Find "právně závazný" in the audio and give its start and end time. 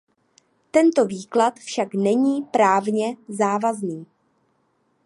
2.43-4.05